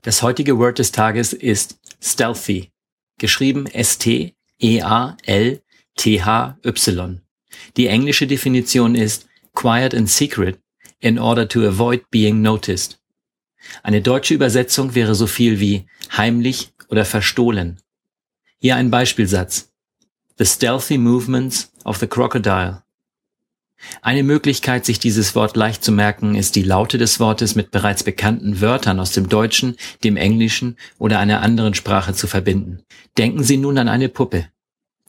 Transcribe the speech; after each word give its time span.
Das 0.03 0.23
heutige 0.23 0.59
Word 0.59 0.79
des 0.79 0.93
Tages 0.93 1.32
ist 1.32 1.80
stealthy, 2.00 2.71
geschrieben 3.19 3.66
S-T-E-A-L-T-H-Y. 4.59 5.61
Die 7.76 7.86
englische 7.86 8.26
Definition 8.26 8.94
ist 8.94 9.26
quiet 9.54 9.94
and 9.94 10.08
secret 10.08 10.58
in 11.00 11.18
order 11.18 11.49
to 11.49 11.66
avoid 11.66 12.11
being 12.11 12.43
noticed. 12.43 13.00
Eine 13.82 14.00
deutsche 14.02 14.35
Übersetzung 14.35 14.94
wäre 14.94 15.14
so 15.14 15.26
viel 15.26 15.61
wie 15.61 15.86
heimlich 16.16 16.72
oder 16.89 17.04
verstohlen. 17.04 17.80
Hier 18.58 18.76
ein 18.76 18.90
Beispielsatz. 18.90 19.72
The 20.39 20.44
stealthy 20.44 20.99
movements 20.99 21.72
of 21.85 21.99
the 21.99 22.07
crocodile. 22.07 22.82
Eine 24.03 24.23
Möglichkeit, 24.23 24.85
sich 24.85 24.99
dieses 24.99 25.35
Wort 25.35 25.57
leicht 25.57 25.85
zu 25.85 25.93
merken, 25.93 26.35
ist 26.35 26.57
die 26.57 26.63
Laute 26.63 26.99
des 26.99 27.21
Wortes 27.21 27.55
mit 27.55 27.71
bereits 27.71 28.03
bekannten 28.03 28.61
Wörtern 28.61 29.00
aus 29.00 29.13
dem 29.13 29.29
Deutschen, 29.29 29.77
dem 30.05 30.17
Englischen 30.17 30.77
oder 30.99 31.19
einer 31.19 31.43
anderen 31.43 31.75
Sprache 31.75 32.12
zu 32.12 32.27
verbinden. 32.27 32.83
Denken 33.17 33.45
Sie 33.45 33.56
nun 33.56 33.78
an 33.78 33.89
eine 33.89 34.09
Puppe. 34.09 34.48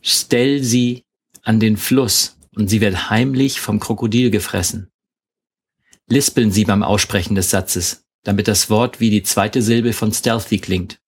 Stell 0.02 0.64
sie 0.64 1.04
an 1.44 1.60
den 1.60 1.78
Fluss 1.78 2.38
und 2.56 2.70
sie 2.70 2.82
wird 2.82 3.10
heimlich 3.10 3.60
vom 3.60 3.80
Krokodil 3.80 4.32
gefressen. 4.32 4.90
Lispeln 6.08 6.52
Sie 6.52 6.66
beim 6.66 6.84
Aussprechen 6.84 7.36
des 7.36 7.50
Satzes, 7.50 8.04
damit 8.24 8.48
das 8.48 8.70
Wort 8.70 9.00
wie 9.00 9.10
die 9.10 9.24
zweite 9.24 9.62
Silbe 9.62 9.94
von 9.94 10.12
stealthy 10.12 10.58
klingt. 10.60 11.00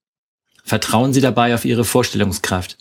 Vertrauen 0.64 1.14
Sie 1.14 1.22
dabei 1.22 1.56
auf 1.56 1.66
Ihre 1.66 1.86
Vorstellungskraft. 1.86 2.81